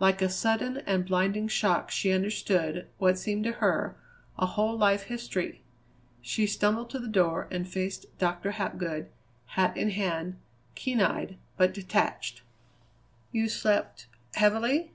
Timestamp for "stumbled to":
6.48-6.98